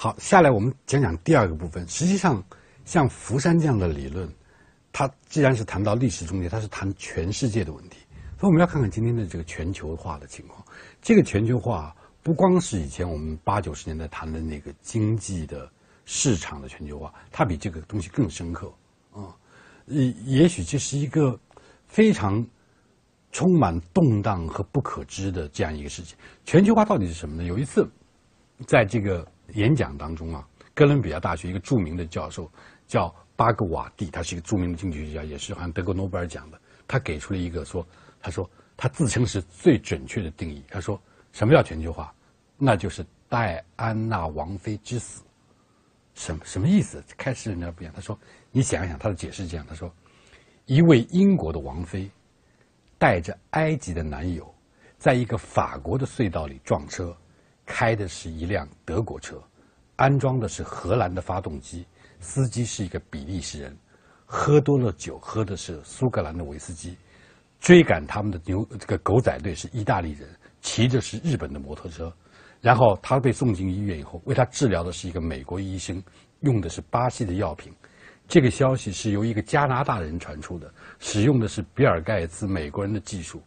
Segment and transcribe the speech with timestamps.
[0.00, 1.84] 好，下来我们讲讲第二个部分。
[1.88, 2.40] 实际上，
[2.84, 4.32] 像福山这样的理论，
[4.92, 7.98] 它既然是谈到历史终结，它是谈全世界的问题。
[8.38, 10.64] 所以我们要看看今天的这个全球化的情况。
[11.02, 11.92] 这个全球化
[12.22, 15.68] 不光是以前我们八九十年代谈的那个经济的
[16.04, 18.72] 市场的全球化，它比这个东西更深刻
[19.12, 19.34] 啊。
[19.86, 21.36] 也也许这是一个
[21.88, 22.46] 非常
[23.32, 26.16] 充满动荡和不可知的这样一个事情。
[26.44, 27.42] 全球化到底是什么呢？
[27.42, 27.84] 有一次，
[28.64, 32.50] 在这个演讲当中啊，哥伦比亚大学一个著名的教授
[32.86, 36.60] 叫巴格瓦蒂，他是一个著名的经济学家，也是好像得过诺贝尔奖的。
[36.86, 37.86] 他给出了一个说。
[38.20, 40.60] 他说，他自称是最准确的定义。
[40.68, 41.00] 他说，
[41.32, 42.12] 什么叫全球化？
[42.56, 45.22] 那就是戴安娜王妃之死。
[46.14, 47.00] 什什么意思？
[47.16, 47.94] 开始人家不一样。
[47.94, 48.18] 他说，
[48.50, 49.88] 你想一想，他的解释这样：他说，
[50.66, 52.10] 一位英国的王妃
[52.98, 54.52] 带着埃及的男友，
[54.98, 57.16] 在一个法国的隧道里撞车，
[57.68, 59.40] 开的是一辆德国车，
[59.96, 61.86] 安装的是荷兰的发动机，
[62.18, 63.76] 司机是一个比利时人，
[64.24, 66.96] 喝多了酒，喝的是苏格兰的威士忌。
[67.60, 70.28] 追赶他们的牛，这个狗仔队是意大利人，
[70.62, 72.10] 骑着是日本的摩托车，
[72.60, 76.02] 然后他被送进医院以后，为他治疗的是一个美国医生，
[76.40, 77.72] 用的是巴西的药品。
[78.28, 83.42] 这个消息是由一个加拿大人传出的，使用的是比尔盖茨美国人的技术，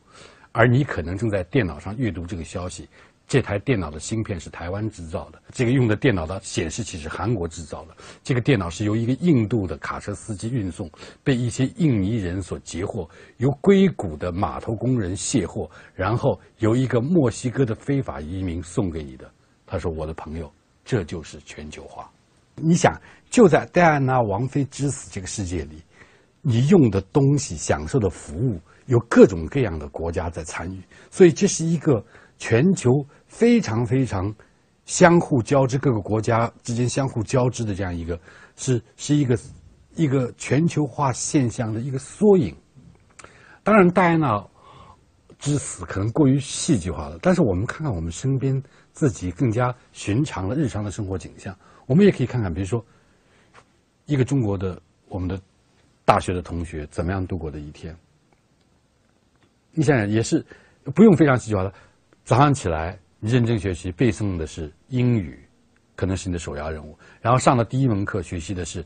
[0.52, 2.90] 而你可能正在电脑上阅读这个消息。
[3.32, 7.96] 这台电脑的芯片是台湾制造的，这个用的电脑的显示器是韩国制造的。
[8.22, 10.92] 这个电脑是由一个印度的卡车司机运送，
[11.24, 19.32] 被一些印尼人所截获，由硅谷的码头工人卸货，然后由一个墨西哥的非法移民送给你的。
[19.66, 20.52] 他说：“我的朋友，
[20.84, 22.12] 这就是全球化。
[22.58, 22.94] 你想，
[23.30, 25.82] 就在戴安娜王妃之死这个世界里，
[26.42, 32.04] 你用的东西、享受的服务，有各种各样的国家在参与，所以这是一个
[32.38, 32.92] 全球。”
[33.32, 34.32] 非常非常
[34.86, 38.20] 相互交织，各个国家之间相互交织的这样一个，
[38.58, 39.40] 是是一个
[39.96, 42.54] 一个全球化现象的一个缩影。
[43.64, 44.46] 当然，戴安娜
[45.40, 52.86] 之死可能过于戏剧化了，但是我们看看我们身边自己更加寻常的日常的生活景象，我们也可以看看，比如说
[54.08, 55.40] 一个中国的我们的
[56.04, 57.96] 大学的同学怎么样度过的一天。
[59.72, 60.46] 你想想，也是
[60.94, 61.74] 不用非常戏剧化的，
[62.26, 63.00] 早上起来。
[63.22, 65.40] 认真学习，背诵的是英语，
[65.96, 66.98] 可能是你的首要任务。
[67.22, 68.84] 然后上的第一门课学习的是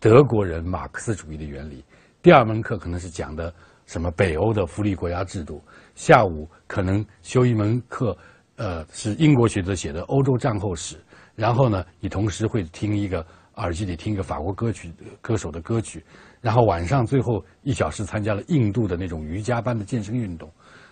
[0.00, 1.84] 德国人马克思主义的原理，
[2.22, 3.52] 第二门课可能是讲的
[3.84, 5.62] 什么北欧的福利国家制度。
[5.94, 8.16] 下午可能修一门课，
[8.56, 10.96] 呃，是英国学者写的欧洲战后史。
[11.34, 13.24] 然后呢，你同时会听一个
[13.56, 14.90] 耳机里听一个法国歌曲
[15.20, 16.02] 歌手的歌曲。
[16.40, 20.50] 然后晚上最后一小时参加了印度的那种瑜伽班的健身运动，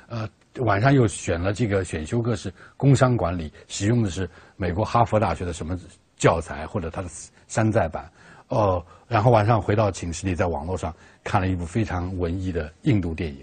[0.09, 0.29] 呃。
[0.61, 5.79] 晚上又选了这个选修课是工商管理，使用的是美国哈佛大学的什么
[6.17, 7.09] 教材或者它的
[7.47, 8.11] 山寨版，
[8.49, 10.91] 哦，然后晚上回到寝室里，在网络上
[11.23, 13.41] 看了一部非常文艺的印度电影，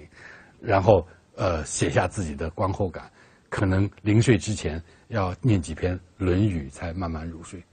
[0.60, 3.08] 然后呃写下自己的观后感，
[3.48, 7.64] 可能临睡之前要念几篇《论语》才慢慢入睡。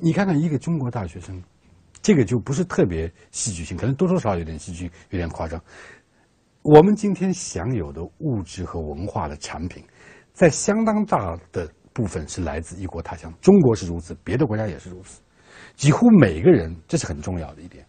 [0.00, 1.40] 你看看一个中国大学生，
[2.02, 5.62] 这个就不是特别戏剧性，可能多多少少有点戏剧，有点夸张。
[6.64, 9.84] 我们今天享有的物质和文化的产品，
[10.32, 13.30] 在相当大的部分是来自异国他乡。
[13.42, 15.20] 中国是如此，别的国家也是如此。
[15.76, 17.84] 几乎每个人，这是很重要的一点。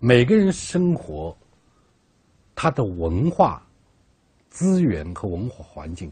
[0.00, 1.36] 每个人生活，
[2.54, 3.62] 他的文化
[4.48, 6.10] 资源和文化环境，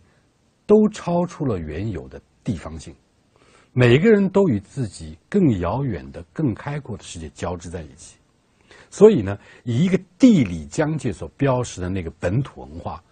[0.67, 2.95] 都超出了原有的地方性。
[3.73, 8.19] 每个人都与自己更遥远的、更开阔的世界交织在一起。
[8.95, 13.03] 所以呢，以一个地理疆界所标识的那个本土文化，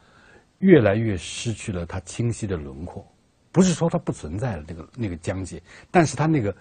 [0.60, 3.04] 越来越失去了它清晰的轮廓。
[3.50, 5.60] 不是说它不存在了那个那个疆界，
[5.91, 6.56] 但是它那个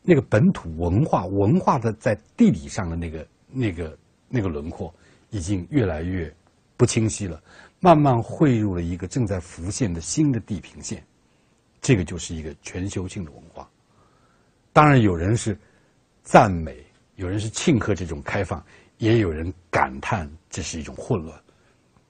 [0.00, 4.90] 那个本土文化文化的在地理上的那个那个那个轮廓，
[5.28, 6.34] 已经越来越
[6.78, 7.42] 不清晰了，
[7.78, 11.04] 慢慢汇入了一个正在浮现的新的地平线。
[11.82, 13.68] 这个就是一个全球性的文化。
[14.72, 15.54] 当然，有人是
[16.22, 16.81] 赞美。
[17.16, 18.64] 有人是庆贺这种开放，
[18.98, 21.38] 也有人感叹这是一种混乱。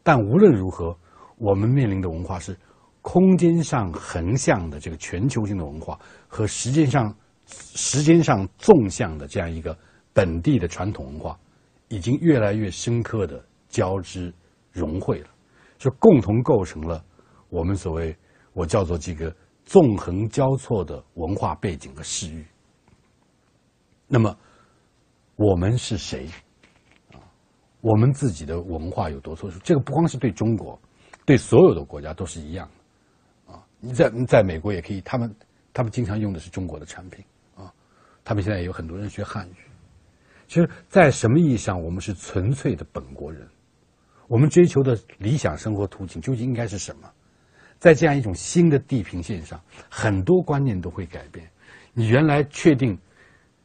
[0.02, 0.96] 但无论如何，
[1.38, 2.56] 我们面临的文化是
[3.02, 7.14] 空间上横向的这个全球性的文化，和时间上
[7.46, 9.76] 时间上纵向的这样一个
[10.12, 11.38] 本地的传统文化，
[11.88, 14.32] 已经越来越深刻的交织
[14.70, 15.28] 融汇了，
[15.78, 17.04] 就共同构成了
[17.48, 18.16] 我们所谓
[18.52, 19.34] 我叫做这个
[19.64, 22.46] 纵横交错的文化背景和视域。
[24.06, 24.36] 那么。
[25.42, 26.28] 我们是谁？
[27.12, 27.18] 啊，
[27.80, 29.58] 我们自己的文化有多特殊？
[29.64, 30.80] 这个不光是对中国，
[31.26, 33.52] 对所有的国家都是一样的。
[33.52, 35.34] 啊，你在在美国也可以，他们
[35.72, 37.24] 他们经常用的是中国的产品
[37.56, 37.72] 啊，
[38.22, 39.56] 他们现在也有很多人学汉语。
[40.46, 43.48] 其实，在什么意义上，我们是纯粹的本国人？
[44.28, 47.10] 我们追求的理想生活途径究竟应该是什么？
[47.78, 49.60] 在这样一种新的地平线上，
[49.90, 51.50] 很多观念都会改变。
[51.94, 52.96] 你原来确定、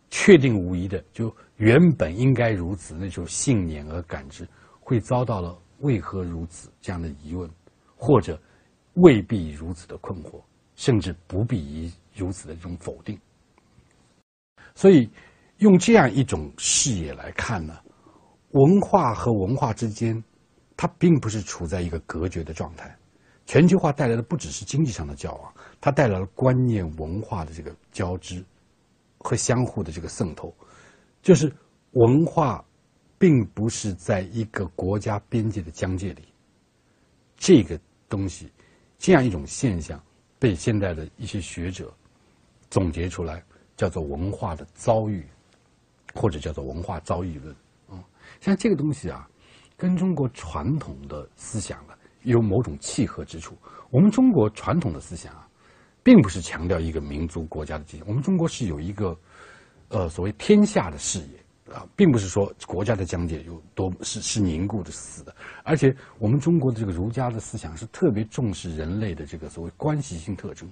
[0.09, 4.48] 确定无疑的，就原本应该如此那种信念和感知，
[4.80, 7.50] 会遭到了为何如此这样的疑问，
[7.95, 8.39] 或者
[8.94, 10.42] 未必如此的困惑，
[10.75, 13.19] 甚至不必如此的这种否定。
[14.75, 15.09] 所以，
[15.57, 17.75] 用这样一种视野来看呢，
[18.51, 20.24] 文化和文化之间，
[20.75, 22.95] 它并不是处在一个隔绝的状态。
[23.48, 28.45] 全球化带来的不只是经济上的交往，它带来了观念文化的这个交织
[29.18, 30.53] 和相互的这个渗透。
[31.27, 31.53] 就是
[31.91, 32.63] 文化
[33.18, 36.24] 并不是在一个国家边界的疆界里，
[37.35, 37.77] 这个
[38.07, 38.50] 东西，
[38.97, 40.01] 这样一种现象
[40.39, 41.94] 被现代的一些学者
[42.69, 43.44] 总结出来，
[43.75, 45.27] 叫做文化的遭遇，
[46.13, 47.53] 或者叫做文化遭遇论。
[47.89, 48.01] 啊，
[48.39, 49.29] 像这个东西啊，
[49.75, 51.94] 跟中国传统的思想呢。
[52.24, 53.57] 有某种契合之处。
[53.89, 55.45] 我们中国传统的思想啊，
[56.03, 58.03] 并不是强调一个民族国家的基因。
[58.06, 59.18] 我们中国是有一个，
[59.89, 65.36] 呃，所谓天下的视野啊，并不是说国家的疆界有多是是凝固的死的。
[65.63, 70.69] 而且我们中国的这个儒家的思想是特别重视人类的这个所谓关系性特征，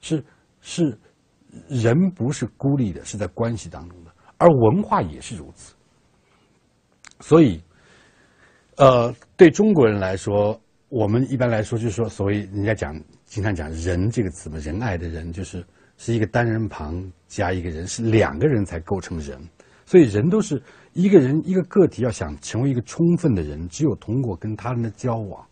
[0.00, 0.24] 是
[0.60, 0.98] 是
[1.68, 4.10] 人不是孤立的，是在关系当中的。
[4.38, 5.74] 而文化也是如此。
[7.20, 7.62] 所以，
[8.76, 10.60] 呃，对中国人来说。
[10.88, 12.94] 我们一般来说就是说，所谓人家讲，
[13.24, 15.66] 经常讲“仁”这个词嘛，仁爱的“仁”就是
[15.96, 19.38] 是一个单人旁加一个人，是两个人才构成人。
[19.84, 20.60] 所以人都是
[20.94, 25.46] 一个人一个个体，要想成为一个充分的人，只有通过跟他人的交往。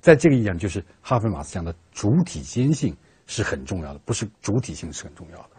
[0.00, 2.96] 在这个意义上，就是哈弗马斯讲的主体先性
[3.26, 5.50] 是很重要的，不是主体性是很重要的。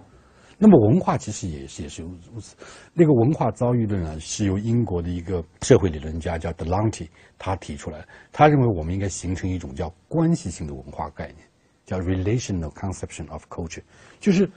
[0.57, 2.55] 那么文化其实也是也是如此。
[2.93, 7.07] 那个文化遭遇论呢，是由英国的一个社会理论家叫 Delonte
[7.37, 8.05] 他提出来。
[8.31, 11.47] 他认为我们应该形成一种叫关系性的文化概念，
[11.89, 13.81] 叫 relational conception of culture，
[14.19, 14.47] 就是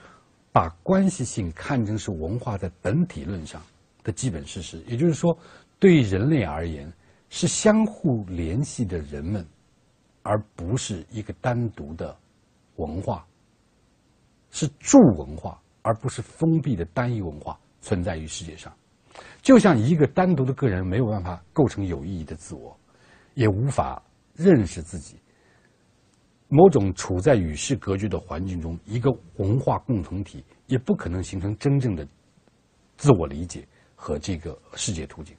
[0.51, 3.59] 把关系性看成是文化在本体论上
[4.03, 4.83] 的基本事实。
[4.85, 5.35] 也就是说，
[5.79, 6.93] 对人类而言，
[7.29, 9.43] 是相互联系的人们，
[10.21, 12.15] 而不是一个单独的
[12.75, 13.25] 文化，
[14.51, 15.59] 是住文化。
[15.85, 18.73] 而不是封闭的单一文化存在于世界上，
[19.41, 22.73] 就像一个单独的个人没有办法构成有意义的自我，
[23.33, 24.01] 也无法
[24.33, 25.17] 认识自己。
[26.53, 32.07] 某种处在与世隔绝的环境中，一个文化共同体也不可能形成真正的
[32.95, 35.35] 自我理解和这个世界途径。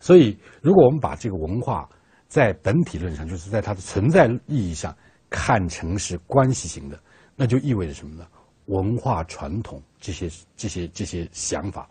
[0.00, 1.86] 所以，如果我们把这个文化
[2.26, 4.96] 在本体论上，就是在它的存在意义上
[5.28, 6.98] 看成是关系型的，
[7.36, 8.26] 那就意味着什么呢？
[8.64, 11.86] 文化传统这些这些这些想法，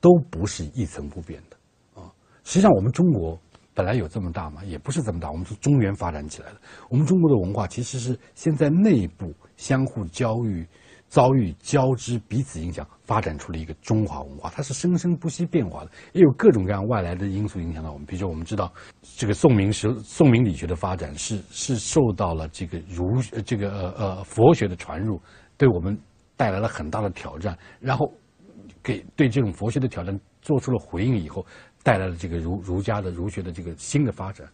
[0.00, 1.56] 都不是一成不变的
[2.02, 2.10] 啊。
[2.42, 3.40] 实际上，我们中国
[3.74, 4.64] 本来有这么大吗？
[4.64, 5.30] 也不是这么大。
[5.30, 6.56] 我们是中原发展起来的。
[6.88, 10.66] 我们中国的文化其实是先在内部相互交遇、
[11.08, 14.50] 遭遇、交织、彼此影响，发展出了一个中华文化。
[14.50, 18.06] 它是生生不息变化的，也有各种各样外来的因素影响到我们。
[18.06, 18.72] 比如说，我们知道
[19.16, 25.20] 这个宋明时宋明理学的发展是是受到了这个儒这个呃呃佛学的传入，
[25.56, 25.98] 对我们。
[26.34, 28.10] 带来了很大的挑战，然后
[28.82, 31.44] 给对这种佛学的挑战做出了回应以后，
[31.82, 34.46] 带来了这个儒儒家的儒学的这个新的发展。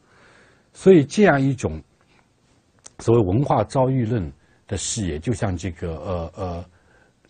[0.72, 1.82] 所以这样一种
[2.98, 4.32] 所谓文化遭遇论
[4.66, 6.64] 的视野，就像这个呃呃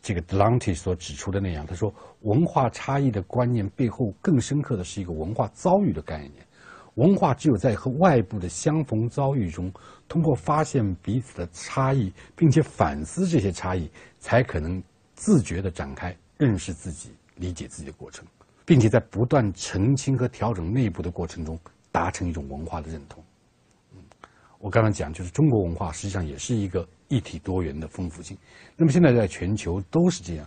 [0.01, 6.47] 这个 Delante 所指出的那样，他说文化差异的观念背后更深刻的是一个文化遭遇的概念。
[6.95, 9.73] 文化只有在和外部的相逢遭遇中，
[10.09, 13.89] 通过发现彼此的差异，并且反思这些差异，
[14.19, 14.83] 才可能
[15.15, 18.27] 自觉地展开认识自己、理解自己的过程，
[18.69, 21.59] 并且在不断澄清和调整内部的过程中，
[21.91, 23.25] 达成一种文化的认同。
[24.59, 28.37] 我刚刚讲，就是中国文化实际上也是一个一体多元的丰富性。
[28.77, 30.47] 那么现在在全球都是这样。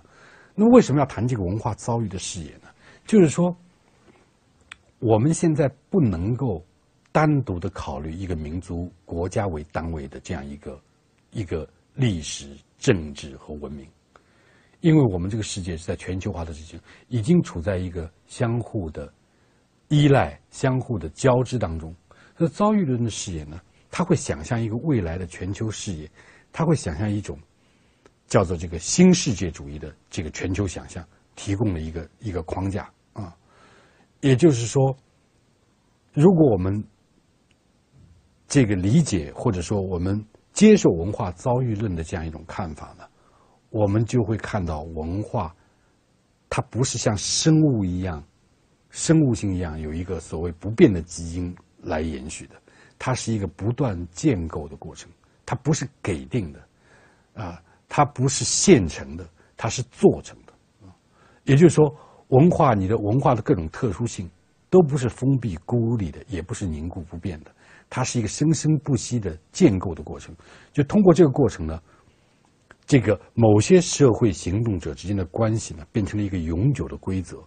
[0.53, 2.69] 那么为什么要谈这个文化遭遇的视野呢？
[3.07, 3.55] 就是说。
[5.03, 6.63] 我们现在不能够
[7.11, 10.79] 单独的考虑一个民族国家为单位的这样一个
[11.31, 13.83] 一个历史、政治和文明，
[14.81, 19.11] 因为我们这个世界是在全球化的事情，已经处在一个相互的
[19.87, 21.95] 依赖、相互的交织当中。
[22.37, 23.59] 那遭遇论的视野呢？
[23.93, 26.09] 他会想象一个未来的全球视野，
[26.51, 27.37] 他会想象一种
[28.25, 33.35] 叫做这个新世界主义的这个全球想象，提供了一个一个框架啊。
[34.21, 34.95] 也就是说，
[36.13, 36.81] 如果我们
[38.47, 43.03] 这个理解或者说我们接受文化遭遇论的这样一种看法呢，
[43.71, 45.55] 我们就会看到文化，
[46.49, 48.23] 它不是像生物一样，
[48.89, 52.55] 生物性一样有一个所谓不变的基因来延续的，
[52.99, 55.09] 它是一个不断建构的过程，
[55.45, 56.59] 它不是给定的，
[57.33, 59.25] 啊，它不是现成的，
[59.55, 60.53] 它是做成的，
[61.45, 61.95] 也就是说，
[62.27, 64.29] 文化你的文化的各种特殊性，
[64.69, 67.51] 都不是封闭孤立的，也不是凝固不变的。
[67.89, 70.35] 它是一个生生不息的建构的过程，
[70.71, 71.81] 就通过这个过程呢，
[72.91, 77.37] 这个某些社会行动者之间的关系呢，变成了一个永久的规则。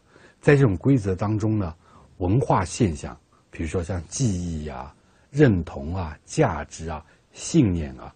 [0.41, 1.75] 在这种规则当中呢，
[2.17, 3.15] 文化现象，
[3.51, 4.97] 比如说像记忆啊、
[5.31, 8.11] 认同啊、价值啊、信念啊，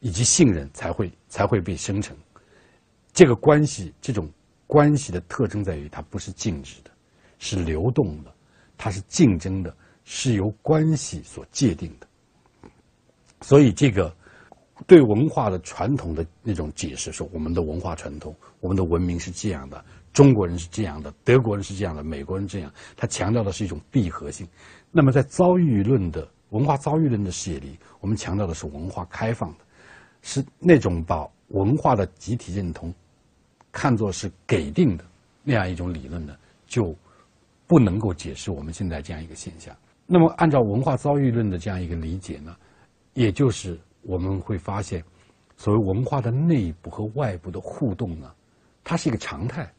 [0.00, 2.14] 以及信任，才会才会被生成。
[3.10, 4.30] 这个关系，这种
[4.66, 6.90] 关系的特征在于，它不是静止的，
[7.38, 8.30] 是流动的，
[8.76, 9.74] 它是竞争的。
[10.04, 12.06] 是由关系所界定的，
[13.40, 14.14] 所以这个
[14.86, 24.46] 对文化的传统的那种解释，说我们的文化传统、我们的文明是这样的，中国人是这样的，德国人是这样的，美国人这样，他强调的是一种闭合性。
[24.92, 29.58] 那么在遭遇论的文化遭遇论的视野里，我们强调的是文化开放的，
[30.22, 32.94] 是那种把文化的集体认同
[33.72, 35.04] 看作是给定的
[35.42, 36.94] 那样一种理论呢，就
[37.66, 39.74] 不能够解释我们现在这样一个现象。
[40.06, 42.54] 那么，按照文化遭遇论的这样一个理解呢，
[43.14, 45.02] 也就是我们会发现，
[45.56, 48.32] 所谓文化的内部和外部的互动呢，
[48.84, 49.70] 它是一个常态。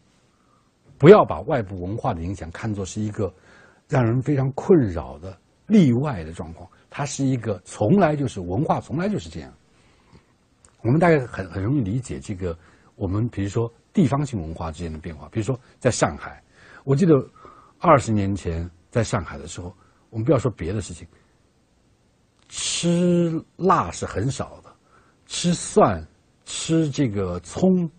[0.98, 3.34] 不要把外部文化的影响看作是一个
[3.88, 9.54] 让人非常困扰的例外的状况，它是一个从来就是文化从来就是这样。
[10.82, 12.58] 我们大概很很容易理解这个，
[12.96, 16.44] 我们比如说地方性文化之间的变化，比如说在上海，
[16.84, 17.14] 我记得
[17.80, 19.74] 二十年前在上海的时候。
[20.10, 21.06] 我们不要说别的事情，
[22.50, 24.74] 吃辣是很少的，
[25.26, 26.06] 吃蒜、
[26.46, 27.90] 吃这个葱，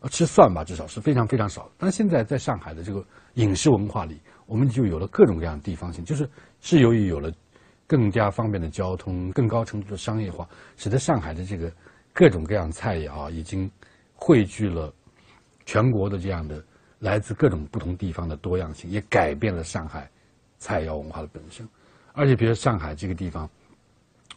[0.00, 1.70] 呃，吃蒜吧，至少是非常非常少。
[1.78, 6.28] 但现在在上海的这个饮食文化里，我们就有了各种各样的地方性，就是
[6.60, 7.32] 是由于有了
[7.86, 11.72] 更加方便的交通、更高程度的商业化，使得上海的这个
[12.12, 13.70] 各种各样菜肴已经
[14.14, 14.92] 汇聚了
[15.64, 16.64] 全国的这样的
[16.98, 20.10] 来自各种不同地方的多样性，也改变了上海。
[20.56, 21.68] 菜肴文化的本身，
[22.14, 23.46] 而且比如上海这个地方，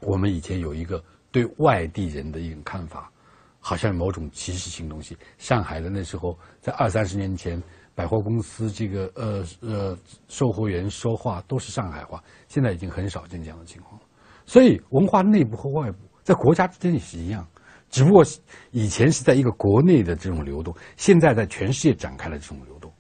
[0.02, 3.12] 我们以前有一个对外地人的一种看法，
[3.60, 5.18] 好像某种歧视性东西。
[5.38, 7.62] 上海的那时候，在二三十年前，
[7.96, 14.06] 百货公司这个呃呃售货员说话都是上海话，现在已经很少见这样的情况了。
[14.46, 17.46] 所以文化内部和外部在国家之间也是一样，
[17.90, 18.24] 只不过
[18.72, 22.92] 以前是在一个国内的这种流动，现在在全世界展开了这种流动。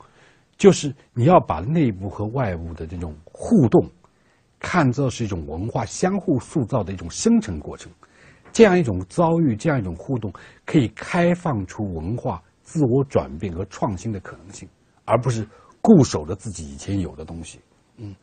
[0.58, 3.88] 就是你要把内部和外部的这种互动，
[4.60, 7.92] 看作是一种文化相互塑造的一种生成过程，
[8.52, 10.34] 这样一种遭遇，这样一种互动，
[10.66, 14.68] 可以开放出文化自我转变和创新的可能性，
[15.06, 15.48] 而不是
[15.82, 17.60] 固守着自己以前有的东西。
[17.98, 18.16] 嗯，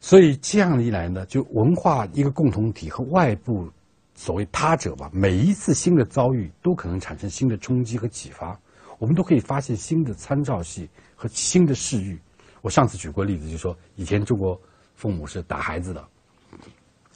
[0.00, 3.70] 所以这样一来呢，就文化一个共同体和外部
[4.14, 8.58] 所谓他者吧，每一次新的遭遇都可能产生新的冲击和启发。
[8.98, 12.18] 我们都可以发现新的参照系和新的视域。
[12.62, 14.58] 我上次举过例子，就说以前中国
[14.96, 16.04] 父母是打孩子的，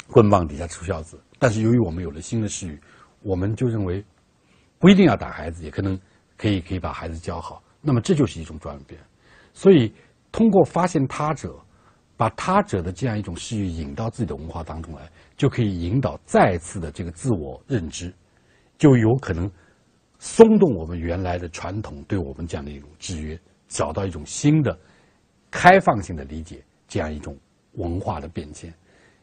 [0.06, 1.18] 棍棒底下出孝子。
[1.38, 2.80] 但是由于我们有了新的视域，
[3.22, 4.04] 我们就认为
[4.78, 5.98] 不一定要打孩子，也可能
[6.36, 7.60] 可以可以把孩子教好。
[7.80, 9.00] 那么这就是一种转变。
[9.52, 9.92] 所以
[10.30, 11.58] 通过发现他者，
[12.16, 18.14] 把他者的这样一种视域引到自己的文化当中来，就可以引导再次的这个自我认知，
[18.78, 19.50] 就有可能。
[20.22, 24.78] 松动我们原来的传统对我们这样的一种制约，找到一种新的
[25.50, 27.34] 开放性的理解，这样一种
[27.72, 28.72] 文化的变迁。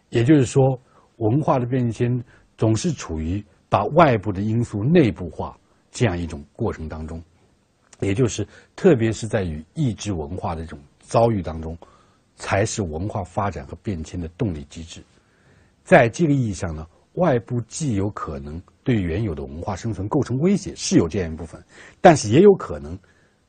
[0.10, 0.80] 也就是说，
[1.18, 2.24] 文化的变迁
[2.58, 5.58] 总是处于把外部的因素内部化
[5.92, 7.22] 这样一种过程当中，
[8.00, 11.78] 也就是特别是在与意志文化的这种遭遇当中，
[12.36, 15.04] 才是文化发展和变迁的动力机制。
[15.84, 16.86] 在这个意义上呢？
[17.14, 21.60] 外部既有可能对原有的文化生存构成威胁，是有这样一部分，
[22.00, 22.96] 但是也有可能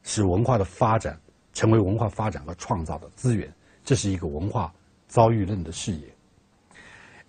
[0.03, 1.21] 使文化的发展
[1.53, 3.47] 成为文化发展和创造的资源。
[3.85, 4.73] 这是一个文化
[5.09, 6.15] 遭遇论的视野。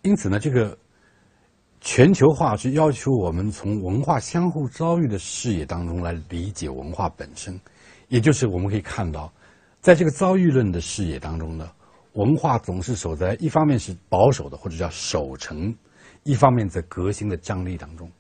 [0.04, 0.78] 因此呢，这个
[1.82, 7.60] 全球化是要求我们从文化相互遭遇的视野当中来理解文化本身，
[8.10, 9.34] 也就是我们可以看到，
[9.82, 11.70] 在这个遭遇论的视野当中呢，
[12.14, 15.76] 文化总是守在一方面是保守的，或者叫守成。
[16.24, 18.12] 一方面在革新的张力当中，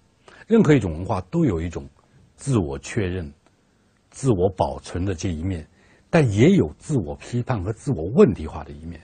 [0.48, 1.88] 任何一种文化都有一种
[2.36, 3.32] 自我确认、
[4.10, 5.68] 自我保存的这一面，
[6.10, 9.00] 但也有自我批判和自我问题化的一面。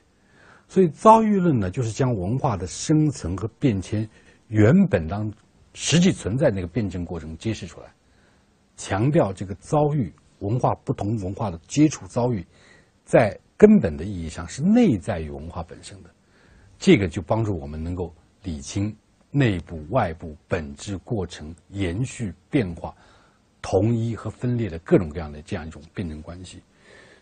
[0.67, 4.09] 所以，遭遇论呢，就是将文化的生存和变迁
[4.47, 5.31] 原本当
[5.73, 7.87] 实际存在那个辩证过程揭示出来，
[8.75, 12.45] 强调这个遭遇文化不同文化的接触遭遇，
[13.03, 16.09] 在根本的意义上是内在于文化本身的，
[16.79, 18.93] 这个就帮助我们能够理清
[19.31, 22.93] 内部外部本质过程延续变化、
[23.61, 26.61] 统一和分裂的各种各样的这样一种辩证关系，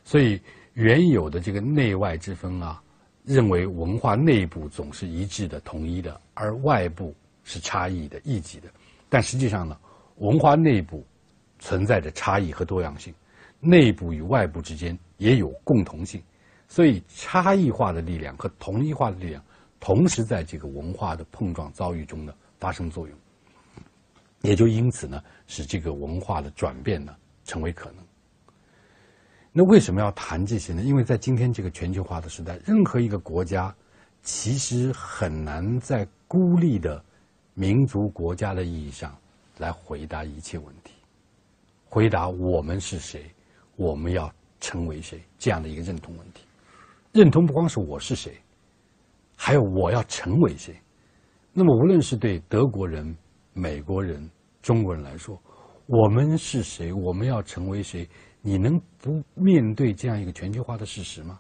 [0.04, 0.42] 所以
[0.74, 2.82] 原有的这个内外之分啊。
[3.26, 8.68] 认为文化内部总是一致的、统一的，而外部是差异的、异己的。
[9.10, 9.78] 但实际上呢，
[10.18, 11.06] 文化内部
[11.60, 13.14] 存在着差异和多样性，
[13.60, 16.22] 内部与外部之间也有共同性。
[16.68, 19.44] 所以，差异化的力量和统一化的力量
[19.80, 23.18] 同时在这个文化的碰撞遭遇中呢发生作用，
[24.42, 27.16] 也就因此呢，使这个文化的转变呢
[27.46, 28.04] 成为可能。
[29.56, 30.82] 那为什么要谈这些呢？
[30.82, 33.74] 因为在今天这个全球化的时代，任何一个国家
[34.24, 37.02] 其实很难在孤立的
[37.54, 39.16] 民族国家的意义上
[39.60, 40.94] 来回答一切问题，
[41.86, 43.30] 回答我们是谁，
[43.76, 46.44] 我们要成为谁这样的一个认同问题。
[47.12, 48.36] 认同不光是我是谁，
[49.36, 50.76] 还有我要成为谁。
[51.54, 53.16] 那么，无论是对德国人、
[53.54, 54.28] 美国人、
[54.64, 55.40] 中国人来说，
[55.86, 58.10] 我们是谁，我们要成为谁。
[58.46, 61.40] 你能不面对这样一个全球化的事实吗？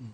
[0.00, 0.10] 嗯，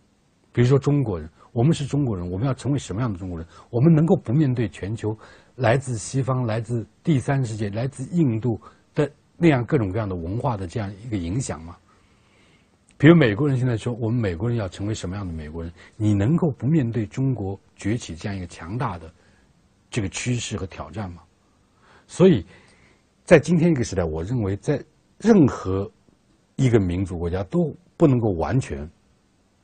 [0.52, 3.48] 比如说中国人，我们是中国人，我们要成为什么样的中国人？
[3.70, 5.16] 我们能够不面对全球
[5.56, 8.60] 来自西方、来自第三世界、来自印度
[8.94, 11.74] 的那样各种各样的文化的这样一个影响吗？
[12.98, 15.72] 比如美国人现在说，我们美国人要成为什么样的美国人？
[15.96, 19.10] 你能够不面对中国崛起这样一个强大的
[19.88, 21.22] 这个趋势和挑战吗？
[22.06, 22.44] 所以
[23.24, 24.84] 在今天这个时代，我认为在
[25.16, 25.90] 任何
[26.60, 28.86] 一个民族国家都不能够完全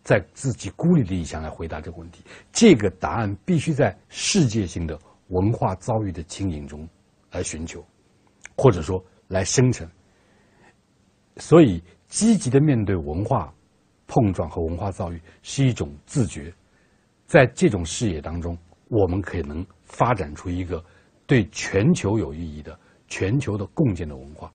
[0.03, 4.99] 在自己孤立的意向来回答这个问题，这个答案必须在世界性的
[5.29, 6.89] 文化遭遇的经营中
[7.33, 7.85] 来寻求，
[8.57, 9.87] 或者说来生成。
[11.37, 13.53] 所以，积极的面对文化
[14.07, 16.51] 碰撞和文化遭遇是一种自觉，
[17.27, 18.57] 在这种视野当中，
[18.89, 20.83] 我们可能发展出一个
[21.27, 24.51] 对全球有意义的全球的共建的文化。